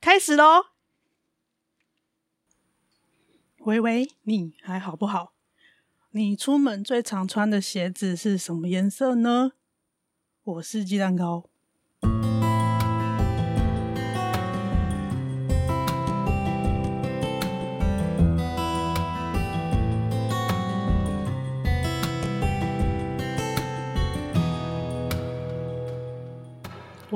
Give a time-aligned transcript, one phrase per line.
[0.00, 0.68] 开始喽！
[3.58, 5.34] 喂喂，你还好不好？
[6.12, 9.52] 你出门最常穿的鞋子是什么颜色呢？
[10.42, 11.49] 我是鸡蛋糕。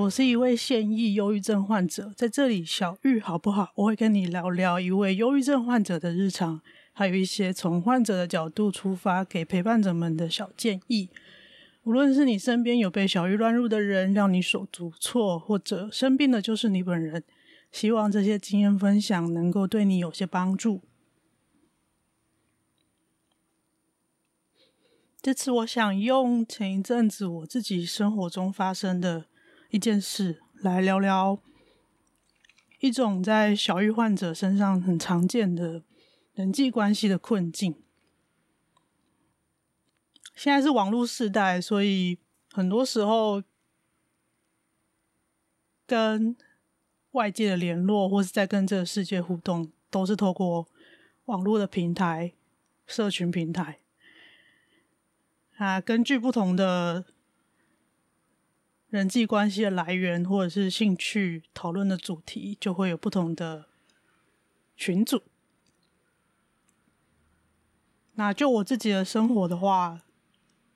[0.05, 3.73] 我是一位现役忧郁症患者，在这里小玉好不好？
[3.75, 6.61] 我会跟你聊聊一位忧郁症患者的日常，
[6.93, 11.09] 还有一些从患者的角度出发给陪伴者们的小建议。
[11.85, 17.25] 无论是你身边有被小玉乱入的人，让你手足无措，或者生病的就是你本人，
[17.73, 20.83] 希望这些经验分享能够对你有些帮助。
[25.23, 29.25] 这次我想用前一阵子我自己生活中发生的。
[29.75, 31.41] 一件事来聊聊
[32.79, 35.83] 一种在小郁患者身上很常见的
[36.35, 37.75] 人际关系的困境。
[40.37, 42.19] 现在是网络时代，所以
[42.53, 43.43] 很多时候
[45.85, 46.37] 跟
[47.11, 50.69] 外界的联络，或是在跟这个世界互动，都是透过
[51.25, 52.33] 网络的平台、
[52.87, 53.81] 社群平台
[55.57, 57.07] 啊，根据不同的。
[58.95, 63.67] 人际关系的来源，或者是兴趣讨论的主题，就会有不同的
[64.77, 65.21] 群组。
[68.13, 70.03] 那就我自己的生活的话，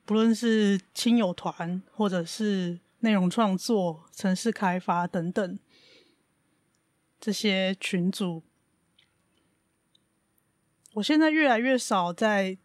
[0.04, 5.56] 不论是亲友团，或者是内容创作、城市开发等等
[7.20, 8.42] 这些群组，
[10.94, 12.58] 我现在越来越少在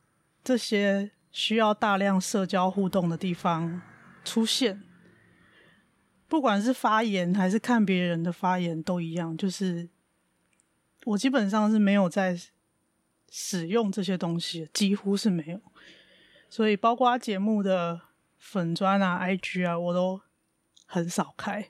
[0.43, 3.83] 这些需要大量社交互动的地方
[4.25, 4.81] 出现。
[6.33, 9.87] 不管是发言还是看别人的发言都一样，就是
[11.05, 12.35] 我基本上是没有在
[13.29, 15.61] 使用这些东西，几乎是没有。
[16.49, 18.01] 所以包括节目的
[18.39, 20.21] 粉专啊、IG 啊，我都
[20.87, 21.69] 很少开，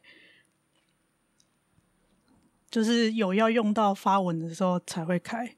[2.72, 5.58] 就是有要用到发文的时候才会开。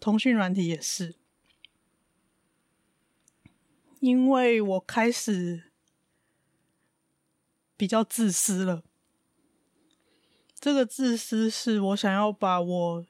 [0.00, 1.14] 通讯软体也是，
[4.00, 5.69] 因为我开始。
[7.80, 8.84] 比较自私了。
[10.54, 13.06] 这个自私是我想要把我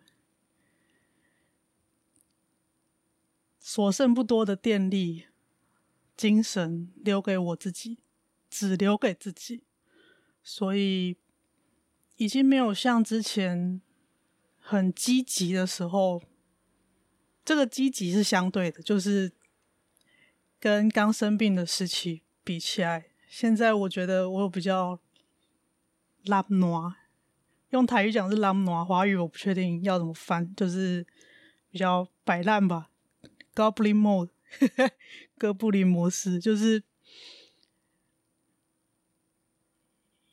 [3.58, 5.26] 所剩不多的电力、
[6.16, 7.98] 精神留给我自己，
[8.48, 9.64] 只留给自己。
[10.40, 11.16] 所以
[12.18, 13.82] 已经没有像之前
[14.56, 16.22] 很积极的时候。
[17.44, 19.32] 这个积极是相对的，就是
[20.60, 23.09] 跟刚生病的时期比起来。
[23.30, 24.98] 现在我觉得我比较
[26.24, 26.92] 懒惰，
[27.70, 31.06] 用台语讲是懒惰，华语我不确定要怎么翻，就是
[31.70, 32.90] 比较摆烂吧。
[33.54, 34.30] Goblin mode，
[35.38, 36.82] 哥布林模式，就是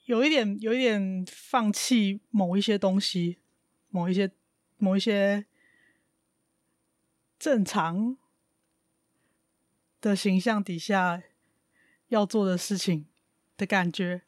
[0.05, 3.37] 有一点有一点放弃某一些东西，
[3.89, 4.31] 某一些
[4.77, 5.45] 某一些
[7.37, 8.17] 正常
[10.01, 11.21] 的形象底下。
[12.09, 13.05] 要做的事情
[13.57, 14.21] 的感觉，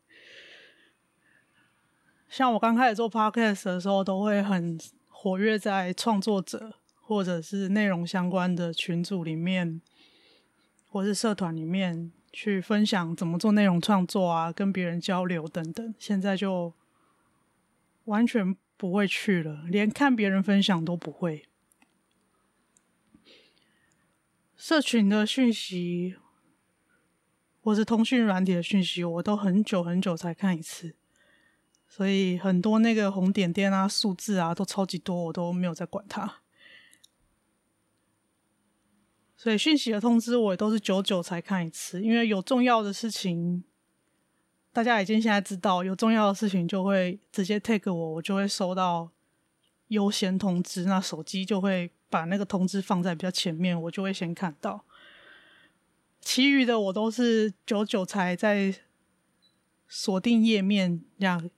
[2.27, 9.81] 像我刚开始做 podcast 的时候，都会很活跃在创作者或者是内容相关的群组里面，
[10.89, 15.95] 或是社团里面去分享怎么做内容创作啊，跟别人交流等等。
[15.97, 16.73] 现在就
[18.05, 21.45] 完全不会去了，连看别人分享都不会。
[24.55, 26.17] 社群的讯息，
[27.69, 30.95] 或是通讯软体的讯息，我都很久很久才看一次，
[31.87, 36.37] 所以很多那个红点点啊、数字啊都超级多，我都没有在管它。
[39.37, 43.63] 所以讯息的通知我也都是久久才看一次，因为有重要的事情，
[44.73, 49.11] 大家已经现在知道，有重要的事情就会直接 tag 我，我就会收到
[49.89, 51.91] 优先通知，那手机就会。
[52.11, 54.83] 把那个通知放在比较前面，我就会先看到。
[56.21, 58.75] 其余的我都是久久才在
[59.87, 61.49] 锁定页面，这样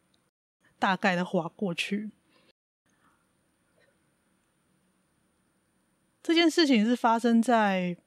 [0.80, 2.12] 大概的划过去。
[6.24, 7.98] 这件事情是发生在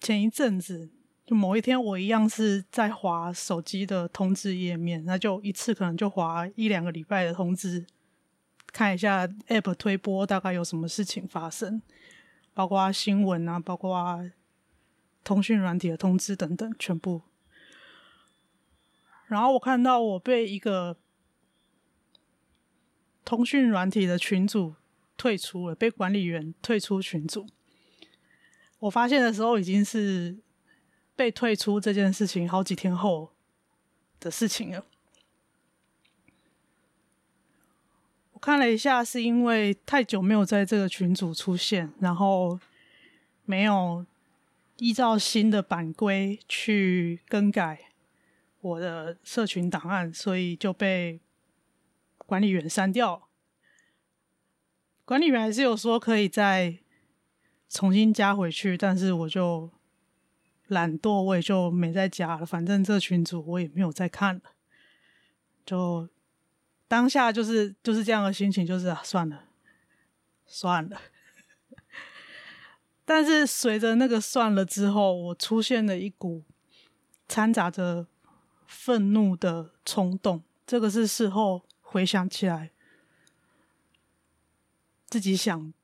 [0.00, 0.88] 前一阵子，
[1.26, 7.84] 就某一天，我一样是在划手机的通知页面，那就一次可能就划一两个礼拜的通知。
[8.68, 11.82] 看一下 App 推播大概有什么事情发生，
[12.54, 14.24] 包括新闻啊，包括
[15.24, 17.22] 通讯软体的通知等等，全部。
[19.26, 20.96] 然后我看到我被一个
[23.24, 24.74] 通讯软体的群组
[25.16, 27.46] 退出了，被管理员退出群组。
[28.80, 30.36] 我发现的时候已经是
[31.14, 33.30] 被退出这件事情好几天后
[34.18, 34.84] 的事情了。
[38.32, 42.58] 我看了一下，是因为太久没有在这个群组出现，然后
[43.44, 44.04] 没有
[44.82, 47.92] 依照新的版规去更改
[48.60, 51.20] 我的社群档案，所以就被
[52.18, 53.28] 管理员删掉。
[55.04, 56.80] 管理员还是有说可以再
[57.68, 59.70] 重新加回去，但是我就
[60.66, 62.44] 懒惰，我也就没再加了。
[62.44, 64.42] 反正这群组我也没有再看了，
[65.64, 66.08] 就。
[66.88, 69.44] 当下就是就是这样的心情，就是，算了，
[70.44, 71.00] 算了。
[73.14, 76.42] 但是随着那个算了之后，我出现了一股
[77.28, 78.06] 掺杂着
[78.66, 80.42] 愤怒的冲动。
[80.66, 82.70] 这个是事后回想起来，
[85.08, 85.74] 自己想、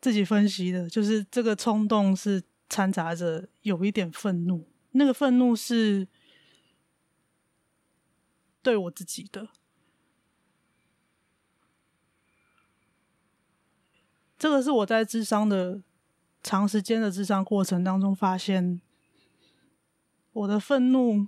[0.00, 4.66] 自己分析的，就是这个冲动是掺杂着有一点愤怒。
[4.92, 6.08] 那个愤怒是
[8.62, 9.50] 对我自己的。
[14.38, 15.82] 这个是我在智商的
[16.46, 18.80] 长时间的智商过程当中发现，
[20.32, 21.26] 我的愤怒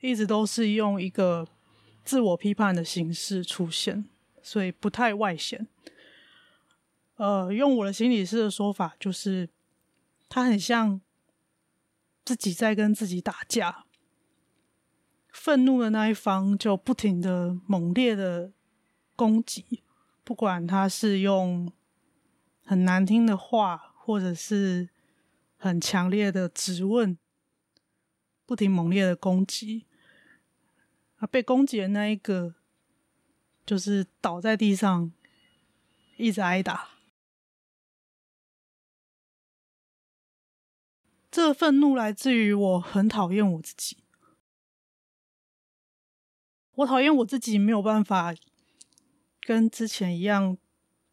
[0.00, 1.46] 一直都是用一个
[2.04, 4.04] 自我批判的形式出现，
[4.42, 5.68] 所以不太外显。
[7.14, 9.48] 呃，用我的心理师的说法，就是
[10.28, 11.00] 他很像
[12.24, 13.84] 自己在跟自己打架，
[15.28, 18.50] 愤怒的那一方就不停的猛烈的
[19.14, 19.84] 攻击。
[20.24, 21.72] 不管他是用
[22.64, 24.88] 很难听的话，或者是
[25.56, 27.18] 很强烈的质问，
[28.46, 29.86] 不停猛烈的攻击，
[31.16, 32.54] 啊，被攻击的那一个
[33.66, 35.12] 就是倒在地上，
[36.16, 36.88] 一直挨打。
[41.30, 43.98] 这愤怒来自于我很讨厌我自己，
[46.76, 48.34] 我讨厌我自己没有办法。
[49.46, 50.56] 跟之前一样，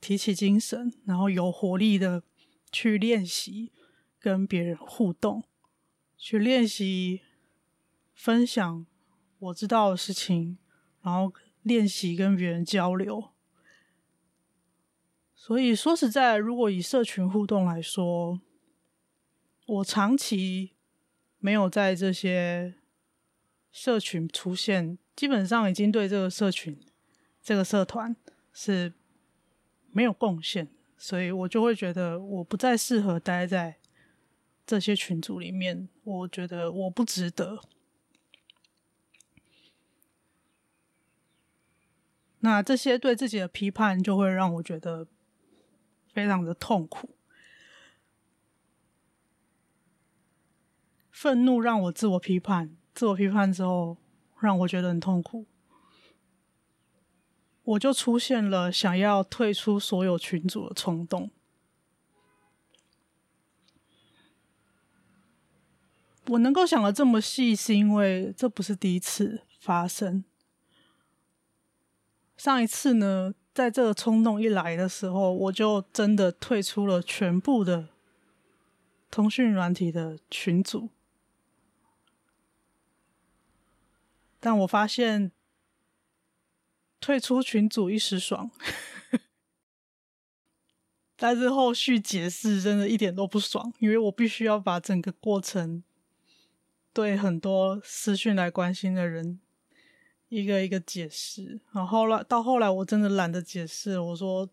[0.01, 2.23] 提起精神，然后有活力的
[2.71, 3.71] 去练习
[4.19, 5.43] 跟别人互动，
[6.17, 7.21] 去练习
[8.13, 8.85] 分享
[9.39, 10.57] 我知道的事情，
[11.01, 11.31] 然后
[11.61, 13.29] 练习跟别人交流。
[15.35, 18.41] 所以说实在，如果以社群互动来说，
[19.65, 20.73] 我长期
[21.39, 22.75] 没有在这些
[23.71, 26.79] 社群出现，基本上已经对这个社群。
[27.41, 28.15] 这个社团
[28.53, 28.93] 是
[29.91, 30.67] 没有贡献，
[30.97, 33.77] 所以我就会觉得我不再适合待在
[34.65, 35.89] 这些群组里面。
[36.03, 37.61] 我觉得我不值得。
[42.39, 45.05] 那这些对自己的批判，就会让我觉得
[46.11, 47.15] 非常的痛苦。
[51.11, 53.97] 愤怒让我自我批判，自我批判之后，
[54.39, 55.45] 让我觉得很痛苦。
[57.71, 61.29] 我就出现了想要退出所有群组的冲动。
[66.27, 70.23] 我能够想的这么细，是因为这不是第一次发生。
[72.37, 77.89] 上一次呢，在这个冲动一来的时候，我就真的退出了全部的
[79.09, 80.89] 通讯软体的群组。
[84.39, 85.31] 但我发现，
[87.01, 88.49] 退出群组一时爽，
[91.17, 95.83] 但是后续解释真的一点都不爽，因为我必须要把整个过程
[96.93, 99.39] 对很多私讯来关心的人
[100.29, 101.59] 一个一个解释。
[101.73, 104.47] 然后来到后来，我真的懒得解释，我说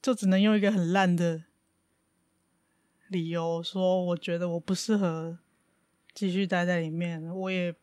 [0.00, 1.44] 就只能用一个很烂的
[3.08, 5.38] 理由说，我觉得我不适合
[6.14, 7.74] 继续待在里面，我也。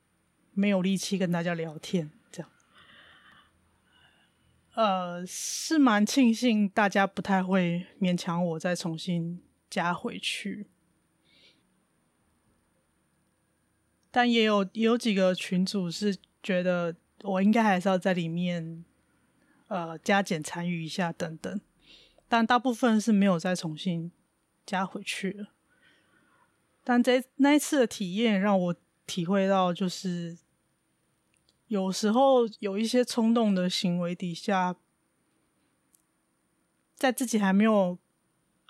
[0.56, 2.12] 没有力气跟大家聊天，
[4.74, 9.40] 呃，是蛮庆幸大家不太会勉强我再重新
[9.70, 10.66] 加回去，
[14.10, 18.84] 但也有有几个群组是觉得我应该还是要在里面，
[19.68, 21.62] 呃，加减参与一下等等，
[22.28, 24.12] 但大部分是没有再重新
[24.66, 25.50] 加回去了。
[26.84, 28.76] 但这那一次的体验让我
[29.06, 30.40] 体会到，就是。
[31.74, 34.76] 有时候有一些冲动的行为底下，
[36.96, 37.98] 在自己还没有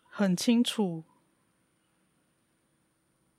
[0.05, 1.03] 很清楚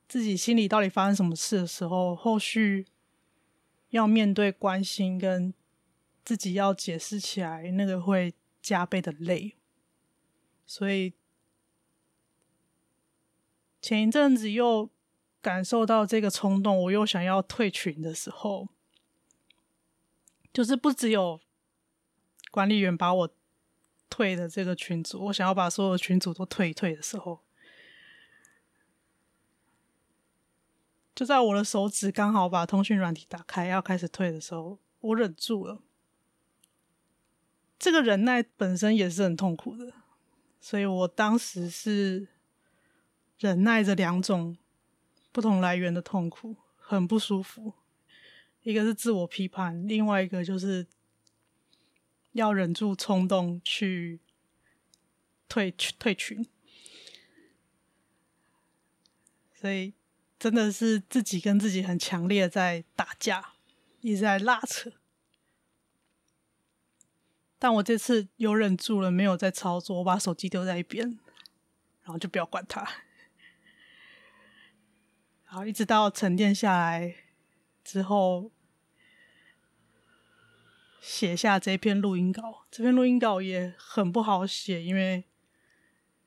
[0.06, 2.84] 自己心里到底发生什么事的时候，后续
[3.88, 5.54] 要面对关心跟
[6.22, 9.56] 自己要解释起来，那个会加倍的累。
[10.66, 11.14] 所以
[13.80, 14.90] 前一阵子又
[15.40, 18.68] 感受到这个冲动，我又想要退群的时候。
[20.54, 21.40] 就是不只有
[22.52, 23.34] 管理员把我
[24.08, 27.40] 退的这个群组，我想要把所有群组都退一退的时候，
[31.12, 35.82] 就在我的手指刚好把通讯软体打开要开始退的时候，我忍住了。
[37.76, 39.92] 这个忍耐本身也是很痛苦的，
[40.60, 42.28] 所以我当时是
[43.40, 44.56] 忍耐着两种
[45.32, 47.74] 不同来源的痛苦，很不舒服。
[48.64, 50.86] 一个是自我批判，另外一个就是
[52.32, 54.20] 要忍住冲动去
[55.48, 56.46] 退退群，
[59.54, 59.92] 所以
[60.38, 63.52] 真的是自己跟自己很强烈在打架，
[64.00, 64.90] 一直在拉扯。
[67.58, 71.06] 但我这次有忍住了，没有再操作，我把手机丢在一边，
[72.02, 72.88] 然后就不要管它。
[75.44, 77.14] 好，一直到沉淀下来
[77.84, 78.50] 之后。
[81.04, 85.24] 写下这篇录音稿，这篇录音稿也很不好写，因为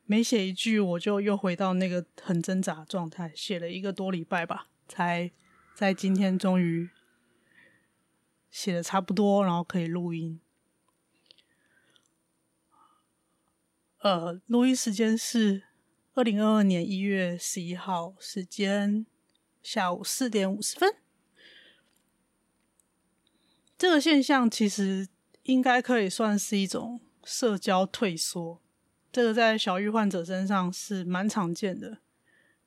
[0.05, 3.33] 每写一句，我就又回到那个很挣扎的状态。
[3.35, 5.31] 写了一个多礼拜吧，才
[5.73, 6.91] 在今天终于
[8.51, 10.39] 写的差不多，然后可以录音。
[14.01, 15.63] 呃，录音时间是
[16.13, 19.07] 二零二二年一月十一号，时间
[19.63, 20.97] 下午四点五十分。
[23.77, 25.07] 这个现象其实
[25.43, 28.59] 应该可以算是一种社交退缩，
[29.11, 31.99] 这个在小郁患者身上是蛮常见的。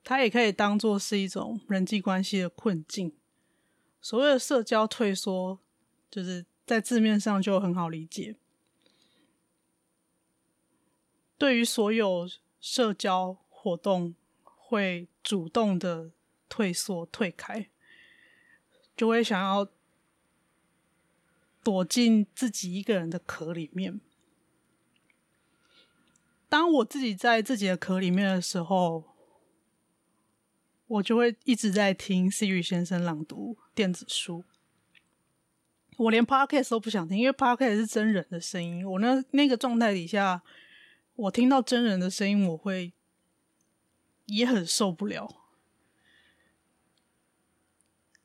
[0.05, 3.13] 它也可以当做是一种人际关系的困境。
[3.99, 5.59] 所谓的社交退缩，
[6.09, 8.37] 就是在字面上就很好理解。
[11.37, 12.29] 对于所有
[12.61, 16.11] 社交活动，会主动的
[16.47, 17.69] 退缩、退开，
[18.95, 19.67] 就会想要。
[21.63, 23.99] 躲进自己一个人的壳里面。
[26.49, 29.05] 当我自己在自己的壳里面的时候，
[30.87, 34.43] 我就会一直在听 Siri 先生朗读电子书。
[35.97, 38.85] 我连 Podcast 都不想听，因为 Podcast 是真人的声音。
[38.85, 40.41] 我那那个状态底下，
[41.15, 42.91] 我听到真人的声音，我会
[44.25, 45.40] 也很受不了。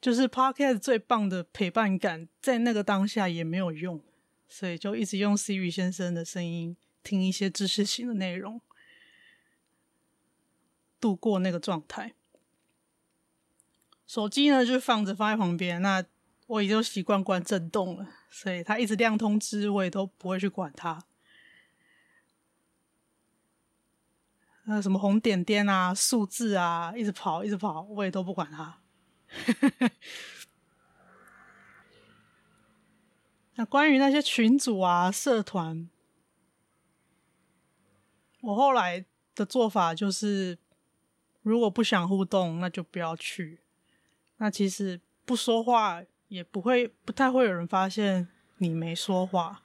[0.07, 4.01] 就是 Podcast 最棒的陪伴感，在那个当下也没有用，
[4.47, 8.61] 所以就一直用 Siri 先生的声音听一些知识型的内容，
[11.01, 12.15] 度过那个状态。
[14.07, 16.05] 手机呢，就放着放在旁边，那
[16.47, 21.03] 我已经习惯关震动了，所以它一直亮通知，我也都不会去管它。
[24.67, 28.79] 那什么红点点啊、数字啊，一直跑一直跑，我也都不管它。
[29.29, 29.91] 呵呵。
[33.55, 35.89] 那关于那些群组啊，社团。
[38.43, 39.05] 我后来
[39.35, 40.59] 的做法就是，
[41.43, 43.61] 如果不想互动，那就不要去。
[44.37, 48.29] 那其实不说话也不会，不太会有人发现
[48.59, 49.63] 你没说话。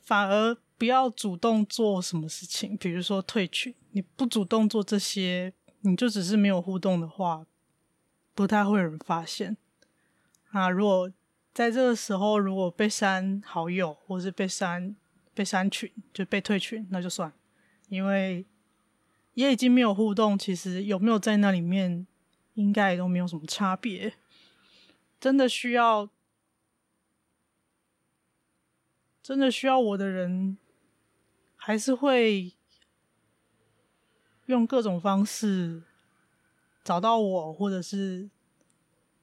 [0.00, 0.58] 反而。
[0.80, 7.46] 不要主动做什么事情，比如说退群，你不主动做这些，你就只是没有互动的话，
[8.34, 9.58] 不太会有人发现。
[10.52, 11.12] 啊，如果
[11.52, 14.96] 在这个时候如果被删好友，或是被删
[15.34, 17.30] 被删群，就被退群，那就算，
[17.90, 18.46] 因为
[19.34, 22.06] 也已经没有互动，其实有没有在那里面，
[22.54, 24.14] 应该都没有什么差别。
[25.20, 26.08] 真的需要，
[29.22, 30.56] 真的需要我的人，
[31.62, 32.54] 还是会
[34.46, 35.82] 用各种方式
[36.82, 38.30] 找到我，或者是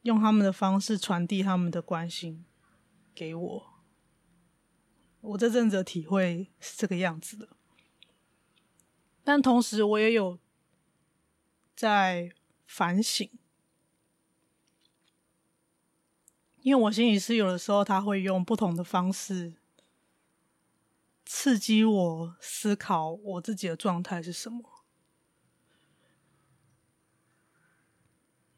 [0.04, 2.46] 用他们的方式传递他们的关心
[3.16, 3.74] 给我。
[5.22, 7.50] 我这阵子的体会是这个样子的，
[9.24, 10.38] 但同时我也有
[11.76, 12.32] 在
[12.68, 13.28] 反省。
[16.62, 19.56] 因为我心理师有的时候他会用不同的方式
[21.30, 24.86] 刺激我思考我自己的状态是什么。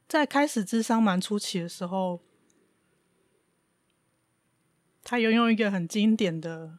[0.08, 2.22] 在开始智商蛮初期的时候，
[5.04, 6.78] 他有用一个很经典的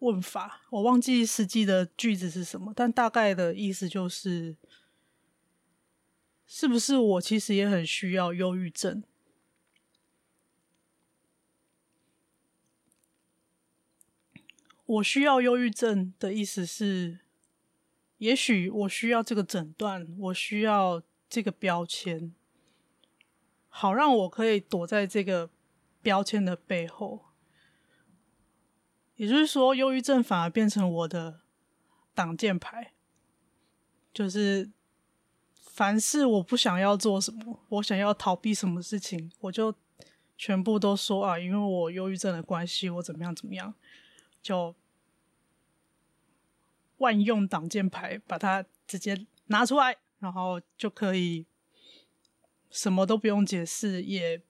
[0.00, 4.56] 问法，我忘记实际的句子是什么，但大概的意思就是。
[6.44, 9.02] 是不是我其实也很需要忧郁症？
[14.92, 17.20] 我需要忧郁症的意思是，
[18.18, 22.34] 也许我需要这个诊断，我需要这个标签，
[23.68, 25.48] 好让我可以躲在这个
[26.02, 27.26] 标签的背后。
[29.16, 31.40] 也就是说，忧郁症反而变成我的
[32.14, 32.92] 挡箭牌，
[34.12, 34.70] 就是。
[35.74, 39.74] 凡是我不想要做什么，我想要逃避什么事情，我就
[40.36, 43.72] 全部都说啊，因为我忧郁症的关系，我怎么样怎么样，
[44.42, 44.74] 就
[47.02, 51.44] 万用挡箭牌，把它直接拿出来，然后就可以
[52.70, 54.40] 什么都不用解释，也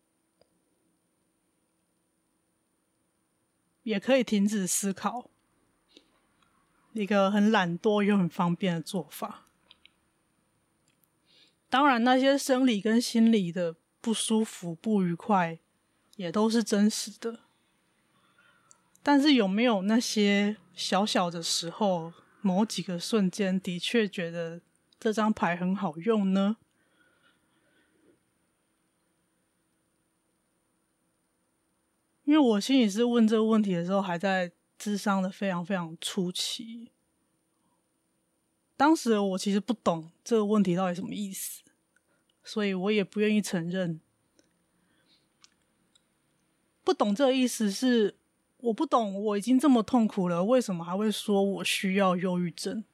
[3.83, 5.31] 也可以停止思考，
[6.93, 9.47] 一个很懒惰又很方便的做法。
[11.71, 15.59] 当然，那些生理跟心理的不舒服、不愉快，
[16.17, 17.41] 也都是真实的。
[19.03, 22.13] 但是，有没有那些小小的时候，
[22.43, 24.61] 某几个瞬间，的确觉得
[25.01, 26.57] 这张牌很好用呢？
[32.25, 36.91] 因为我心里是问这个问题的时候，还在智商的非常非常初期。
[38.77, 41.63] 当时我其实不懂这个问题到底什么意思，
[42.43, 44.01] 所以我也不愿意承认。
[46.83, 48.17] 不懂这个意思是
[48.63, 52.85] 我不懂，我已经这么痛苦了，为什么还会说我需要忧郁症？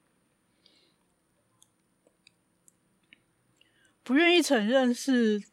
[4.02, 5.44] 不愿意承认是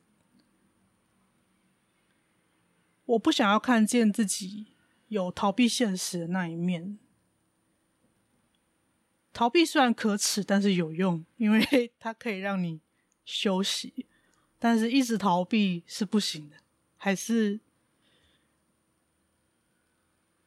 [3.05, 4.67] 我不想要看见自己
[5.09, 6.97] 有逃避现实的那一面。
[9.33, 12.79] 逃避虽然可耻，但是有用，因为 它可以让你
[13.25, 14.05] 休息。
[14.57, 16.55] 但是一直逃避是不行的，
[16.95, 17.59] 还是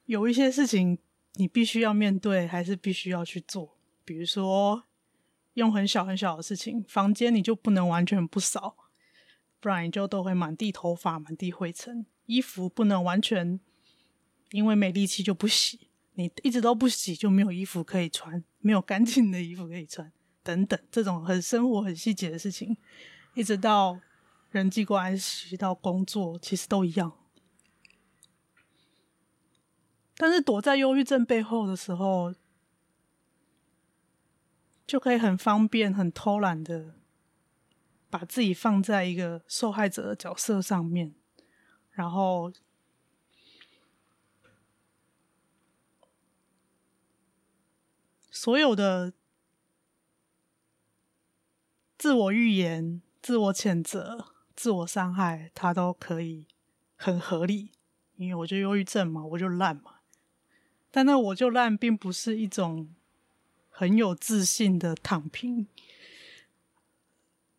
[0.09, 0.99] 有一些事情
[1.35, 3.77] 你必须要面对，还是必须要去做。
[4.07, 4.85] 比如说，
[5.53, 8.75] 用很小很小的事情，房间你就不能完全不扫，
[9.61, 12.07] 不然你就都会满地头发、满地灰尘。
[12.25, 13.61] 衣服不能完全
[14.53, 15.91] 因为没力气就不洗。
[16.15, 20.11] 你一直都不洗，就没有衣服可以穿，没有干净的衣服可以穿，
[20.43, 22.75] 等等，这种很生活、很细节的事情，
[23.35, 24.01] 一直到
[24.53, 27.13] 人际关系到工作，其实都一样。
[30.19, 32.35] 但是躲在忧郁症背后的时候，
[34.87, 36.97] 就可以很方便、很偷懒的
[38.11, 41.15] 把自己放在一个受害者的角色上面，
[41.91, 42.53] 然后。
[48.31, 49.13] 所有的
[51.97, 56.47] 自我预言、自我谴责、自我伤害，它都可以
[56.95, 57.73] 很合理，
[58.15, 59.98] 因为我就忧郁症嘛，我就烂嘛。
[60.91, 62.95] 但那我就烂，并不是一种
[63.71, 65.69] 很有自信的躺平，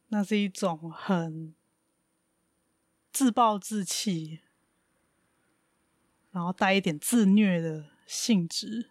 [0.07, 1.53] 那是一种很
[3.11, 4.39] 自暴自弃，
[6.31, 8.89] 然后带一点自虐的性质。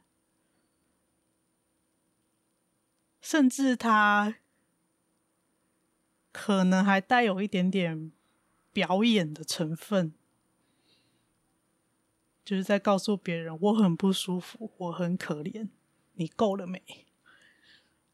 [3.20, 4.36] 甚至他
[6.32, 8.10] 可能还带有一点点
[8.72, 10.14] 表演的成分，
[12.48, 15.68] 就是在告诉别人我很不舒服，我很可怜，
[16.14, 16.82] 你够了没？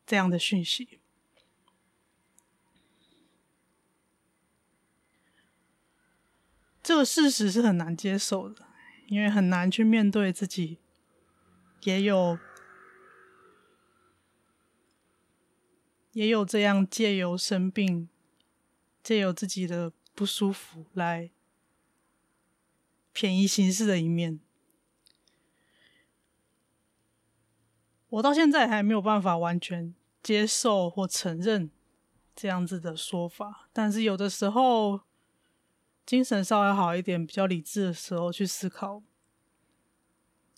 [0.05, 0.99] 这样的讯息。
[6.83, 8.67] 这个事实是很难接受的，
[9.07, 10.79] 因为很难去面对自己，
[11.85, 12.37] 也有
[16.11, 18.09] 也有这样借由生病，
[19.01, 21.31] 借由自己的不舒服来
[23.15, 24.39] 便宜行事的一面。
[28.11, 31.71] 我到现在还没有办法完全接受或承认
[32.37, 35.01] 这样子的说法，但是有的时候。
[36.07, 39.03] 精神稍微好一点，比较理智的时候去思考，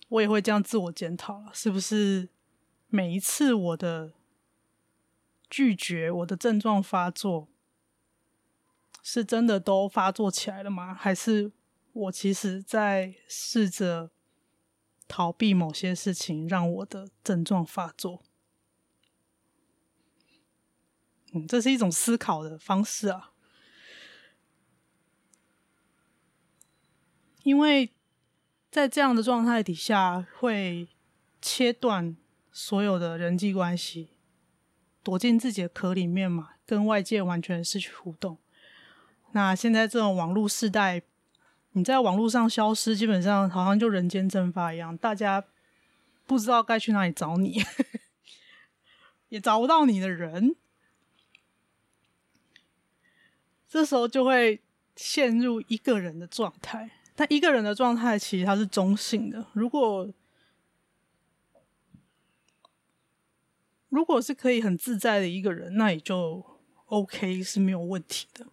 [0.09, 2.27] 我也会这样自我检讨了，是不是
[2.89, 4.11] 每一次我的
[5.49, 7.47] 拒绝，我的症状发作，
[9.01, 10.93] 是真的都发作起来了吗？
[10.93, 11.53] 还是
[11.97, 14.11] 我其实在试着
[15.07, 18.21] 逃避某些事情，让我的症状发作？
[21.33, 23.31] 嗯，这是一种思考的方式啊。
[27.41, 27.93] 因为
[28.69, 30.89] 在这样的状态底下，会
[31.41, 32.15] 切断
[32.51, 34.11] 所有的人际关系，
[35.01, 38.37] 躲进自己的壳里面嘛，跟外界完全失去互动。
[39.31, 41.03] 那现在这种网络时代，
[41.77, 45.45] 你在网络上消失，基本上好像就人间蒸发一样，大家
[46.25, 47.61] 不知道该去哪里找你，
[49.29, 50.55] 也找不到你的人，
[53.69, 54.59] 这时候就会
[54.95, 56.89] 陷入一个人的状态。
[57.15, 59.45] 但一个人的状态其实它是中性的。
[59.53, 60.11] 如果
[63.89, 66.43] 如果是可以很自在的一个人，那也就
[66.85, 68.47] OK 是没有问题的。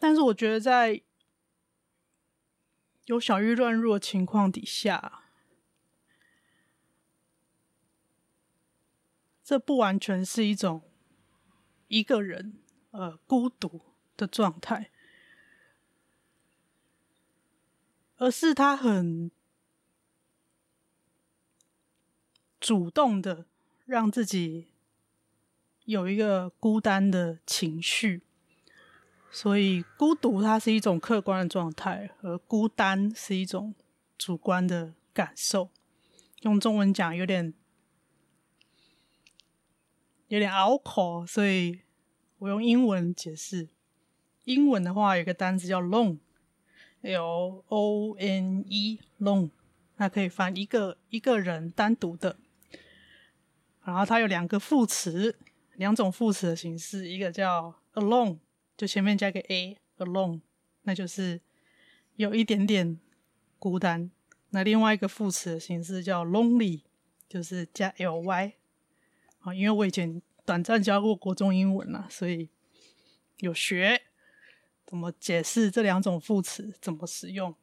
[0.00, 1.02] 但是我觉得在
[3.04, 5.24] 有小郁乱入的情况底下，
[9.44, 10.82] 这不完全是一种
[11.88, 12.54] 一个人
[12.92, 13.82] 呃孤独
[14.16, 14.90] 的状态。
[18.16, 19.30] 而是他很
[22.60, 23.46] 主动的
[23.86, 24.68] 让自己
[25.84, 28.22] 有一个孤单的情绪，
[29.30, 33.74] 所以孤独它是一种客观的状态，而孤单是一种
[34.18, 35.70] 主观的感受。
[36.42, 37.54] 用中文讲有点
[40.28, 41.80] 有点拗口，所以
[42.38, 43.68] 我用英文解释。
[44.44, 46.18] 英文的话有个单词叫 “lone”。
[47.02, 49.48] L O N E lone，
[49.96, 52.36] 它可以翻一个一个人单独的，
[53.82, 55.34] 然后它有两个副词，
[55.76, 58.36] 两种副词的形式，一个叫 alone，
[58.80, 60.40] 就前面加个 a，alone，
[60.84, 61.38] 那就是
[62.16, 62.98] 有一点点
[63.58, 64.10] 孤单。
[64.52, 66.80] 那另外一个副词的形式叫 lonely，
[67.28, 68.54] 就是加 l y。
[69.40, 72.48] 啊，因为我以前短暂教过国中英文啦，所以
[73.40, 74.00] 有学。
[74.86, 76.74] 怎么解释这两种副词？
[76.80, 77.54] 怎么使用？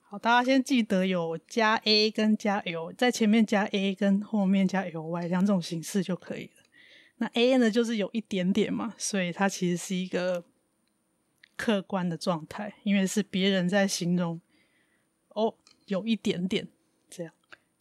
[0.00, 6.63] 好，大家先记得有加 a 跟加 l，在前面加 a 跟后面加 ly 两种形式就可以了。
[7.16, 10.44] 那 a 呢，就是有一点点嘛，所以它其实是一个
[11.56, 14.40] 客观的状态，因为是别人在形容。
[15.28, 15.54] 哦，
[15.86, 16.68] 有一点点
[17.10, 17.32] 这样，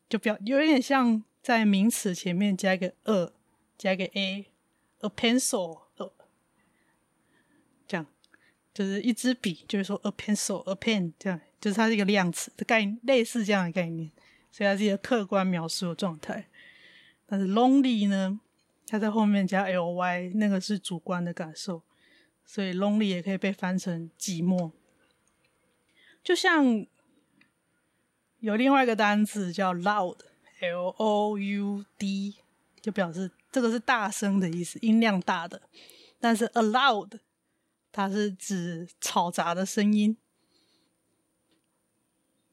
[0.09, 3.31] 就表有一点像在名词前面加一个 a，
[3.77, 5.81] 加一个 a，a pencil。
[7.85, 8.05] 这样
[8.73, 14.09] 就是一支笔，就是说 a pencil，a pen，这样就是它是一个量词的概念，类似这样的概念，
[14.51, 16.47] 所以它是一个客观描述的状态。
[17.27, 18.39] 但是 lonely 呢，
[18.87, 21.81] 它在后面加 ly，那个是主观的感受，
[22.45, 24.71] 所以 lonely 也可以被翻成寂寞。
[26.23, 26.85] 就像
[28.39, 32.35] 有另外一个单词叫 loud，l o u d，
[32.81, 35.61] 就表示这个是大声的意思，音量大的。
[36.19, 37.19] 但是 aloud。
[37.95, 40.17] 它是指嘈杂的声音。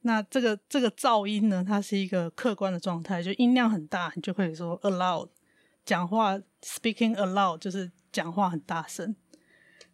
[0.01, 1.65] 那这个这个噪音呢？
[1.67, 5.31] 它是一个客观的状态，就音量很大，你就可以说 aloud，
[5.85, 9.15] 讲话 speaking aloud 就是讲话很大声。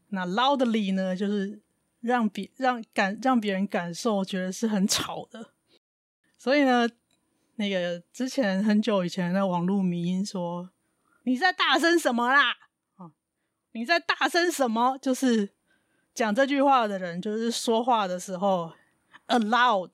[0.09, 1.61] 那 loudly 呢，就是
[2.01, 5.53] 让别让感让别人感受觉得是很吵的。
[6.39, 6.89] 所以呢，
[7.57, 10.71] 那个之前很久以前的网络迷音说
[11.25, 12.55] ：“你在大声什么啦？”
[13.73, 14.97] 你在大声什么？
[15.03, 15.51] 就是
[16.15, 18.73] 讲这句话的人，就是说话的时候
[19.27, 19.91] aloud，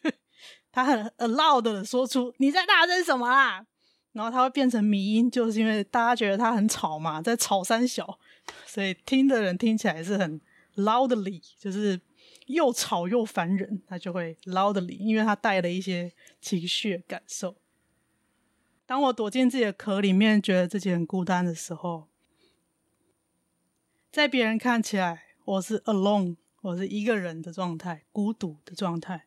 [0.72, 3.66] 他很 aloud 的说出你在大声什么啦，
[4.12, 8.18] 然后它会变成迷音，就是因为大家觉得它很吵嘛，在吵三小，
[8.66, 10.40] 所以听的人听起来是很
[10.76, 12.00] loudly，就是
[12.46, 17.56] 又吵又烦人，他就会 loudly，因为他带了一些情绪感受。
[18.84, 22.08] 当我躲进自己的壳里面，觉得自己很孤单的时候，
[24.10, 29.24] 在别人看起来，我是 alone，我是一个人的状态，孤独的状态。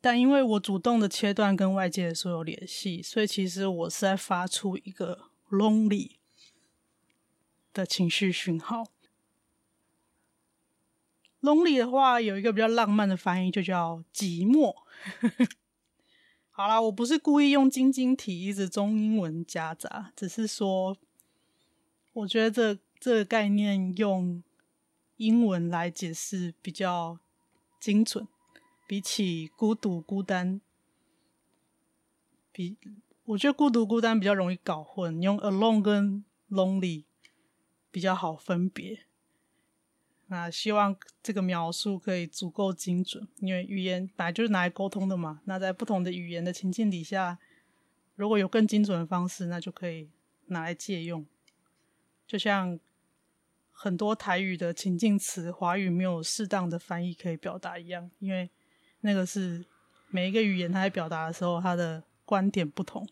[0.00, 6.12] 但因为我主动的切断跟外界的所有联系，所以其实我是在发出一个 lonely
[7.72, 8.84] 的情绪讯号。
[11.40, 14.74] lonely 的话，有一个比较浪漫的翻译，就叫寂寞。
[16.50, 20.96] 好啦，我不是故意用晶晶体一直中英文夹杂，只是说，
[22.12, 24.42] 我觉得这这个概念用
[25.16, 27.20] 英文来解释比较
[27.78, 28.26] 精准，
[28.88, 30.62] 比起孤独孤单，
[32.50, 32.78] 比
[33.24, 37.04] 我觉得孤独孤单比较容易搞混，用 alone 跟 lonely
[37.90, 39.04] 比较好分别。
[40.28, 45.42] 那希望这个描述可以足够精准，因为语言本来就是拿来沟通的嘛。
[45.44, 47.38] 那在不同的语言的情境底下，
[48.14, 50.08] 如果有更精准的方式，那就可以
[50.46, 51.26] 拿来借用。
[52.26, 52.80] 就像
[53.70, 58.50] 很多台语的情境词，华语没有适当的翻译可以表达一样，因为
[59.00, 59.64] 那个是
[60.08, 63.08] 每一个语言它在表达的时候，它的观点不同。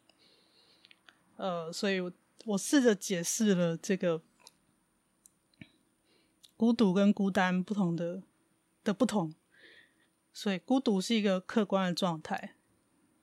[1.37, 2.13] 呃，所以我
[2.45, 4.23] 我试着解释了这个。
[6.59, 8.23] 孤独跟孤单不同的
[8.83, 9.35] 的不同，
[10.33, 12.55] 所以孤独是一个客观的状态，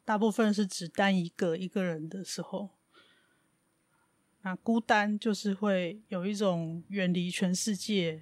[0.06, 2.70] 大部分是指单一个一个人的时候。
[4.44, 8.22] 那孤单就是会有一种远离全世界，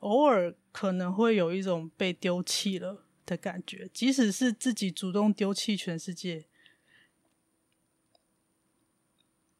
[0.00, 6.46] 偶尔可能会有一种被丢弃了的感觉，即使是自己主动丢弃全世界。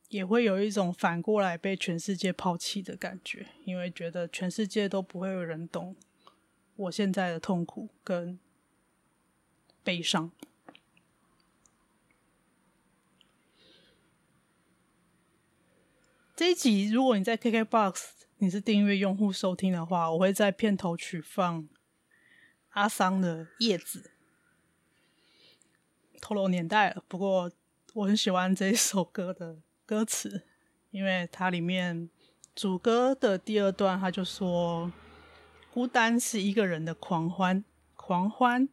[0.09, 5.94] 也会有一种反过来被全世界抛弃的感觉，因为觉得全世界都不会有人懂
[6.75, 8.37] 我现在的痛苦跟
[9.85, 10.33] 悲伤。
[16.35, 21.68] 这一集，如果你在 KKBOX 你是订阅用户收听的话，我会在片头曲放
[22.70, 24.11] 阿桑的《叶子》，
[26.22, 27.05] 透露年代了。
[27.07, 27.53] 不过
[27.92, 29.59] 我很喜欢这一首歌的。
[29.85, 30.44] 歌词，
[30.90, 32.09] 因为它里面
[32.55, 34.90] 主歌的第二段，他就说
[35.74, 37.62] ：“孤单是一个人的狂欢，
[37.94, 38.68] 狂欢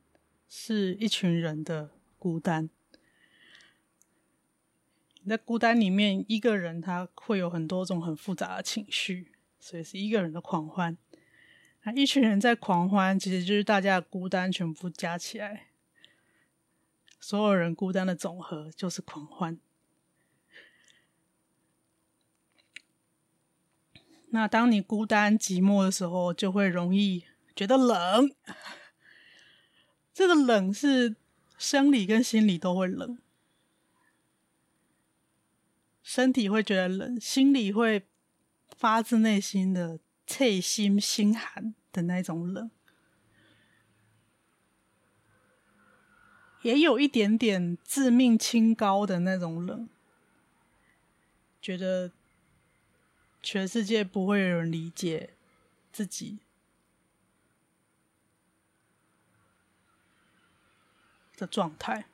[0.47, 2.69] 是一群人的孤单。”
[5.27, 9.32] 在孤单里面，一个人他会有很多种很复杂的情绪，
[9.67, 10.97] 所以是一个人的狂欢。
[11.84, 15.67] 那一群人在狂欢，其实就是大家的孤单全部加起来，
[17.19, 19.60] 所有人孤单的总和就是狂欢。
[24.30, 28.34] 那当你孤单寂寞的时候，就会容易觉得冷。
[30.13, 31.17] 这个冷是
[31.58, 33.17] 生理跟心理都会冷，
[36.01, 38.08] 身体会觉得冷，心里会
[38.75, 42.69] 发自内心的脆心心寒的那种冷，
[46.63, 49.88] 也有一点点致命清高的那种冷，
[51.62, 52.12] 觉得。
[53.39, 55.30] 全世界不会有人理解
[55.93, 56.39] 自己
[61.38, 62.08] 的状态，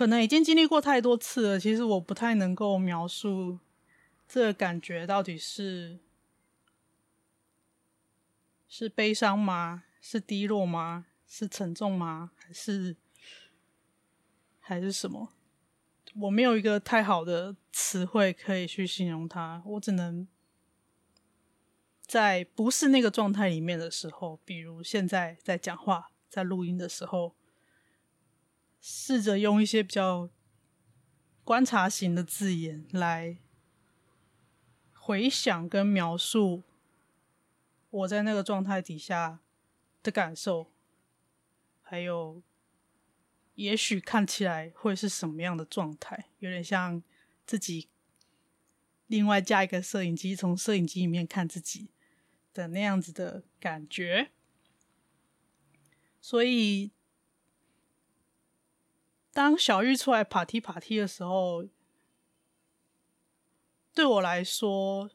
[0.00, 1.60] 可能已经经历过太多次了。
[1.60, 3.58] 其实我不太能够描述
[4.26, 5.98] 这个感觉到底是
[8.66, 9.84] 是悲伤吗？
[10.00, 11.04] 是低落吗？
[11.28, 12.30] 是沉重吗？
[12.34, 12.96] 还是
[14.58, 15.34] 还是什么？
[16.14, 20.26] 我没有一个太好的词汇可以去形容它，我只能
[22.06, 27.34] 在不是那个状态里面的时候，比如现在在讲话、在录音的时候，
[28.80, 30.30] 试着用一些比较
[31.44, 33.38] 观察型的字眼来
[34.94, 36.62] 回想跟描述
[37.90, 39.40] 我在那个状态底下
[40.02, 40.70] 的感受，
[41.82, 42.42] 还有。
[43.56, 46.30] 也许看起来会是什么样的状态？
[46.38, 47.02] 有点像
[47.44, 47.90] 自己
[49.06, 51.90] 另外加一个摄影机，从摄影机里面看自己
[52.54, 54.30] 的那样子的感觉。
[56.22, 56.90] 所以，
[59.40, 61.64] 当小玉出来爬梯爬梯的时候，
[63.94, 65.08] 对我来说，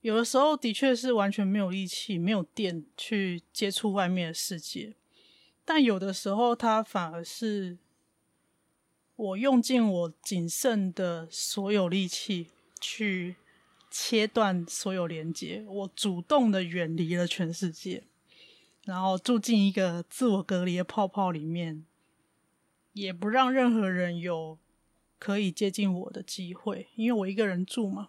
[0.00, 4.94] 有的时候的确是完全没有力气、没有电去接触外面的世界。
[5.64, 7.78] 但有的时候，它反而是
[9.16, 12.46] 我用尽我仅剩的所有力气
[12.80, 13.34] 去
[13.90, 18.04] 切断所有连接，我主动的远离了全世界，
[18.84, 21.84] 然后住进一个自我隔离的泡泡里面，
[22.98, 24.58] 也不让任何人有
[25.18, 28.08] 可以接近我的机会，因为我一个人住嘛，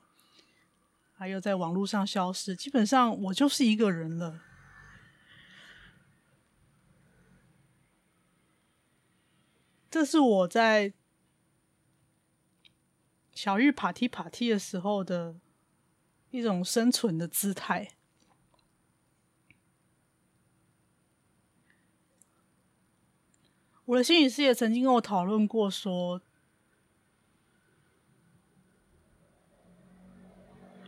[1.13, 4.41] 还有在网络上消失，基本上我就是一个人了。
[9.91, 10.93] 这是我在
[13.33, 15.39] 小玉爬梯爬梯的时候的
[16.29, 17.98] 一种生存的姿态。
[23.89, 26.21] 我的心理师也曾经跟我讨论过，说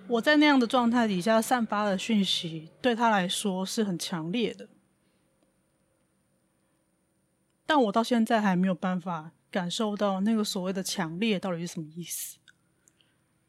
[0.08, 4.70] 我在那样的状态底下散发的讯息，对他来说是很强烈的。
[7.66, 12.38] 但我到现在还没有办法感受到那个所谓的强烈到底是什么意思。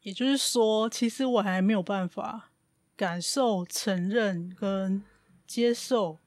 [0.01, 2.49] 也就是说，其实我还没有办法
[2.95, 5.03] 感受、承认跟
[5.45, 6.17] 接受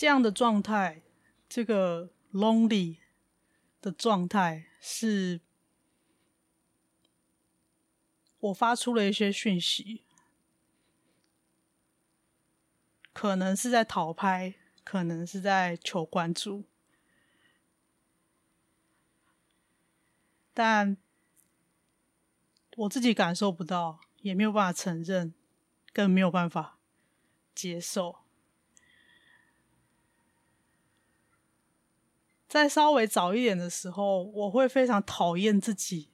[0.00, 1.02] 这样的状态。
[1.46, 2.96] 这个 lonely
[3.82, 5.42] 的状态是
[8.38, 10.06] 我发出了一些讯息，
[13.12, 14.54] 可能是在讨拍。
[14.82, 16.64] 可能是在求关注，
[20.54, 20.96] 但
[22.78, 25.34] 我自己感受不到，也没有办法承认，
[25.92, 26.78] 更没有办法
[27.54, 28.19] 接受。
[32.50, 36.10] 在稍微早一点的时候，我会非常讨厌自己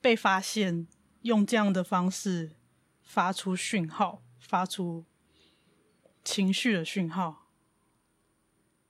[0.00, 0.88] 被发现
[1.22, 2.56] 用这样的方式
[3.02, 5.04] 发出讯号，发出。
[6.26, 7.50] 情绪的讯号，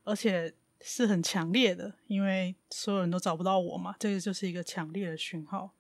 [0.05, 5.75] 而且是很强烈的，因为所有人都找不到我嘛，这个就是一个强烈的讯号。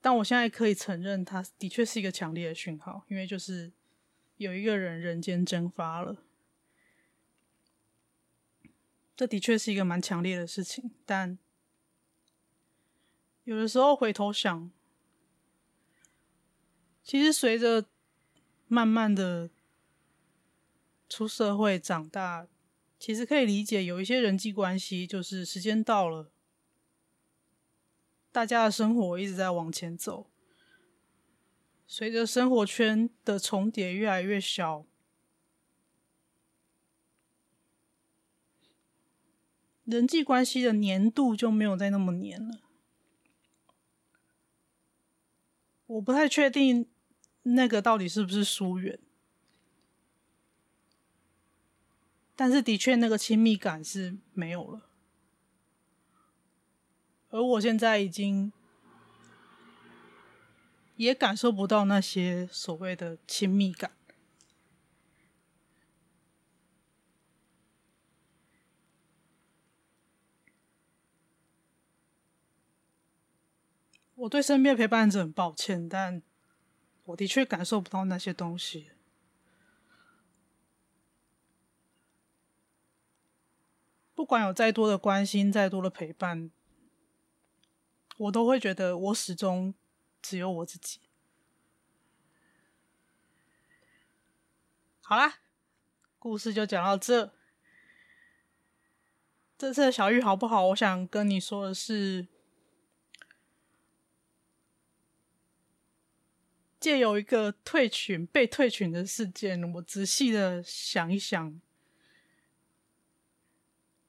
[0.00, 3.72] 但我现在可以承认，它的确是一个强烈的讯号，因为就是
[4.36, 6.22] 有一个人人间蒸发了，
[9.20, 10.92] 这的确是一个蛮强烈的事情。
[11.04, 11.38] 但
[13.44, 14.70] 有的时候回头想，
[17.02, 17.84] 其实随着
[18.66, 19.50] 慢慢的。
[21.06, 22.46] 出社会长大，
[22.96, 26.30] 其实可以理解，有一些人际关系就是时间到了，
[28.30, 30.30] 大家的生活一直在往前走，
[31.84, 34.86] 随着生活圈的重叠越来越小，
[39.90, 42.60] 人际关系的粘度就没有再那么粘了。
[45.86, 46.86] 我不太确定
[47.42, 48.98] 那个到底是不是疏远。
[52.36, 54.86] 但是，的确，那个亲密感是没有了。
[57.28, 58.50] 而我现在已经
[60.96, 63.92] 也感受不到那些所谓的亲密感。
[74.20, 76.20] 我对身边陪伴者很抱歉，但
[77.04, 78.90] 我的确感受不到那些东西。
[84.14, 86.50] 不管有再多的关心，再多的陪伴，
[88.18, 89.72] 我都会觉得我始终
[90.20, 91.00] 只有我自己。
[95.00, 95.38] 好啦，
[96.18, 97.32] 故事就讲到这。
[99.56, 100.66] 这次的小玉好不好？
[100.68, 102.26] 我想跟你说的是，
[106.80, 111.60] 借由一个退群、被退群的事件，我仔细的想一想。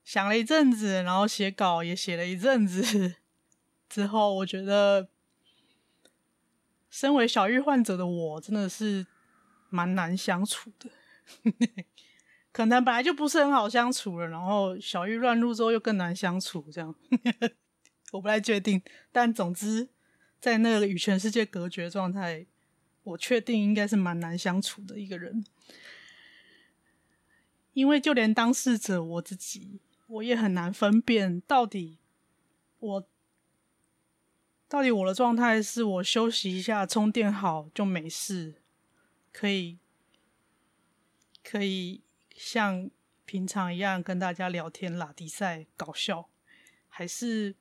[0.03, 3.15] 想了一阵子，然后写稿也写了一阵子
[3.87, 5.07] 之后，我觉得，
[6.89, 9.05] 身为小玉患者的我，真的是
[9.69, 10.89] 蛮难相处的。
[12.51, 16.93] 可能本来就不是很好相处了，然后小玉乱入之后又更难相处，这样
[18.11, 18.81] 我不太确定。
[19.13, 19.87] 但总之，
[20.41, 22.45] 在那个与全世界隔绝状态，
[23.03, 25.45] 我确定应该是蛮难相处的一个人，
[27.73, 29.79] 因为就连当事者我自己。
[30.07, 31.97] 我也很难分辨到底
[32.79, 33.07] 我
[34.67, 38.55] 到底我的状态是我休息一下充电好就没事，
[39.31, 39.79] 可以
[41.41, 42.01] 可以
[42.35, 42.91] 像
[43.25, 46.27] 平常一样跟大家聊天拉迪赛搞笑，
[46.89, 47.55] 还是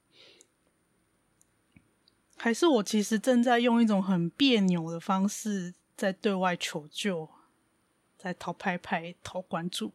[2.42, 7.28] 还是我其实正在用一种很别扭的方式在对外求救，
[8.16, 9.92] 在讨拍拍讨关注。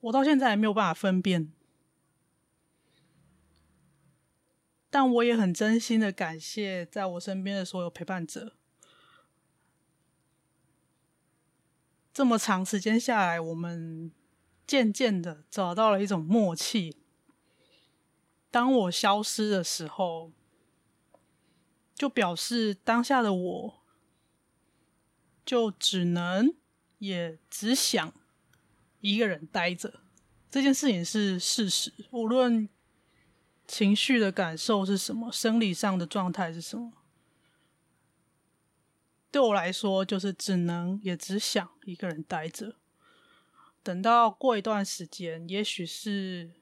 [0.00, 1.50] 我到现在还没有办法分辨。
[4.90, 8.52] 但我也很真心的感谢在我身边的所有陪伴者。
[12.12, 14.12] 这么长时间下来，我们
[14.66, 16.98] 渐渐的找到了一种默契。
[18.54, 20.30] 当我消失的时候，
[21.92, 23.82] 就表示当下的我，
[25.44, 26.54] 就只能
[26.98, 28.14] 也只想
[29.00, 30.02] 一个人待着。
[30.52, 32.68] 这件事情是事实，无论
[33.66, 36.92] 情绪的感受是什么，生理上的状态是什么。
[39.32, 42.76] 对我来说，就是只能也只想一个人待着。
[43.82, 46.52] 等到过一段时间，也许是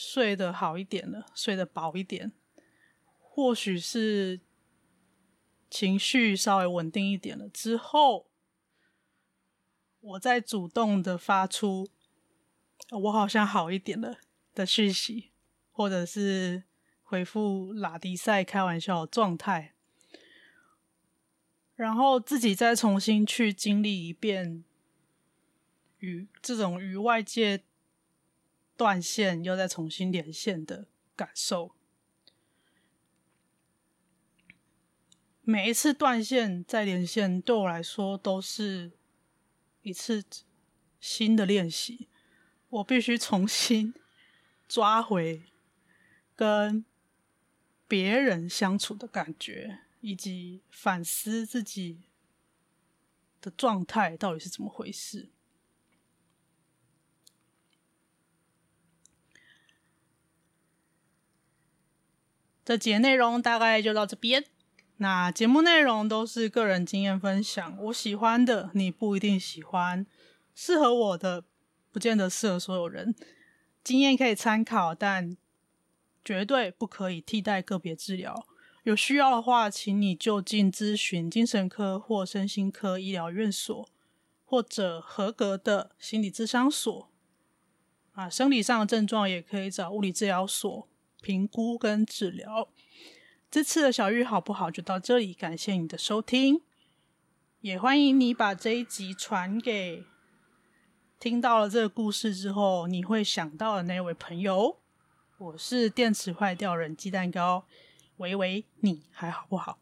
[0.00, 2.30] 睡得好一点了，睡得饱一点，
[3.18, 4.40] 或许是
[5.68, 8.30] 情绪稍微稳定一点了之后，
[9.98, 11.88] 我再主动的发出
[13.02, 14.20] “我好像好一点了”
[14.54, 15.32] 的讯息，
[15.72, 16.62] 或者是
[17.02, 19.74] 回复拉迪赛开玩笑的状态。
[21.74, 24.62] 然后自己再重新去经历一遍
[25.98, 27.64] 与这种与外界
[28.78, 31.74] 断线又再重新连线的感受。
[35.42, 38.92] 每一次断线再连线，对我来说都是
[39.82, 40.24] 一次
[40.98, 42.08] 新的练习。
[42.70, 43.92] 我必须重新
[44.66, 45.42] 抓回
[46.34, 46.86] 跟
[47.86, 49.80] 别人相处的感觉。
[50.00, 52.02] 以及反思自己
[53.40, 55.28] 的状态到底是怎么回事。
[62.68, 64.44] 这节内容大概就到这边。
[64.98, 70.04] 那节目内容都是个人经验分享，我喜欢的你不一定喜欢，
[70.54, 71.44] 适合我的
[71.90, 73.14] 不见得适合所有人。
[73.82, 75.34] 经验可以参考，但
[76.22, 78.46] 绝对不可以替代个别治疗。
[78.82, 83.88] 有需要的话，请你就近咨询精神科或身心科医疗院所，
[84.44, 87.10] 或者合格的心理咨商所。
[88.12, 90.86] 啊，生理上的症状也可以找物理治疗所
[91.20, 92.68] 评估跟治疗。
[93.50, 94.70] 这次的小玉好不好？
[94.70, 96.60] 就到这里，感谢你的收听，
[97.60, 100.04] 也欢迎你把这一集传给
[101.18, 104.78] 听到了这个故事之后你会想到的那位朋友。
[105.38, 107.64] 我是电池坏掉人鸡蛋糕。
[108.18, 109.78] 喂喂，你还好不好？